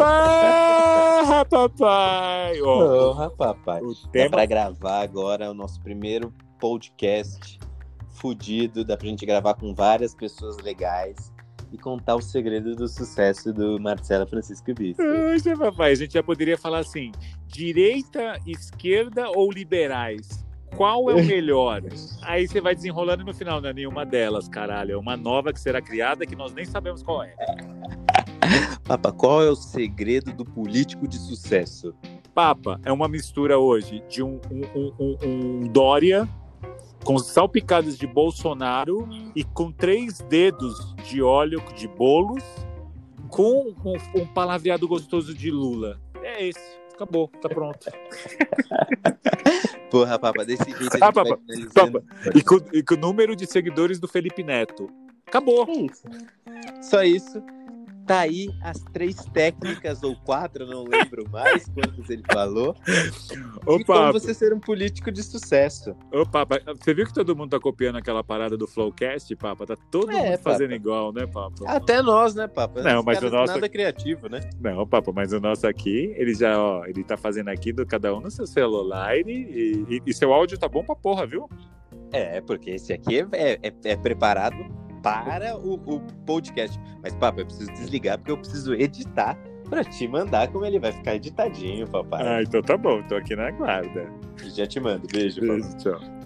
[0.00, 2.58] Porra, papai!
[2.58, 3.82] Porra, papai.
[3.82, 7.58] o Dá tema pra gravar agora o nosso primeiro podcast
[8.14, 8.82] fudido.
[8.82, 11.30] Dá pra gente gravar com várias pessoas legais
[11.70, 15.02] e contar o segredo do sucesso do Marcelo Francisco Bispo.
[15.02, 17.12] Poxa, papai, a gente já poderia falar assim:
[17.46, 20.46] direita, esquerda ou liberais?
[20.76, 21.82] Qual é o melhor?
[22.22, 24.92] Aí você vai desenrolando e no final, não é nenhuma delas, caralho.
[24.92, 27.34] É uma nova que será criada que nós nem sabemos qual é.
[28.84, 31.94] Papa, qual é o segredo do político de sucesso?
[32.34, 35.16] Papa é uma mistura hoje de um, um, um, um-
[35.64, 36.28] um Dória
[37.04, 42.44] com salpicadas de Bolsonaro e com três dedos de óleo de bolos
[43.28, 46.00] com um, um palavreado gostoso de Lula.
[46.22, 46.78] É esse.
[46.94, 47.88] Acabou, tá pronto.
[49.90, 52.04] Porra, Papa, desse jeito a gente Ah, vai Papa, finalizando.
[52.34, 54.88] E com, e com o número de seguidores do Felipe Neto.
[55.26, 55.66] Acabou.
[55.68, 56.02] É isso.
[56.82, 57.42] Só isso.
[58.10, 62.74] Tá aí as três técnicas, ou quatro, não lembro mais quantas ele falou,
[63.64, 65.94] Ô, de como você ser um político de sucesso.
[66.12, 69.64] ô, Papa, você viu que todo mundo tá copiando aquela parada do Flowcast, Papa?
[69.64, 70.74] Tá todo É, mundo fazendo Papa.
[70.74, 71.54] igual, né, Papa?
[71.68, 72.82] Até nós, né, Papa?
[72.82, 74.40] Não, Os mas o nosso- Nada criativo, né?
[74.60, 78.12] Não, Papa, mas o nosso aqui, ele já, ó, ele tá fazendo aqui do cada
[78.12, 79.22] um no seu celular e,
[79.88, 81.48] e, e seu áudio tá bom pra porra, viu?
[82.12, 84.56] É, porque esse aqui é, é- é preparado
[85.02, 86.78] para o, o podcast.
[87.02, 90.92] Mas, Papa, eu preciso desligar porque eu preciso editar pra te mandar como ele vai
[90.92, 92.26] ficar editadinho, papai.
[92.26, 94.06] Ah, então tá bom, tô aqui na guarda.
[94.54, 95.06] Já te mando.
[95.12, 95.60] Beijo, papai.
[95.60, 96.19] Beijo, tchau.